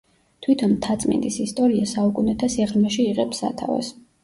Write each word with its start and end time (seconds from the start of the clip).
თვითონ 0.45 0.71
მთაწმინდის 0.71 1.37
ისტორია 1.43 1.91
საუკუნეთა 1.93 2.51
სიღრმეში 2.57 3.09
იღებს 3.13 3.45
სათავეს. 3.47 3.97